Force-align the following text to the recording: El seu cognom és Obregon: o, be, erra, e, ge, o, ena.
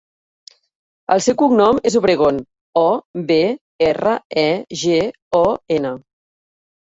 El 1.15 1.19
seu 1.25 1.35
cognom 1.41 1.81
és 1.89 1.97
Obregon: 1.99 2.39
o, 2.83 2.89
be, 3.31 3.37
erra, 3.89 4.15
e, 4.45 4.49
ge, 4.85 4.97
o, 5.41 5.45
ena. 5.77 5.93